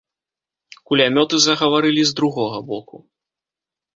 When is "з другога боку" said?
2.11-2.95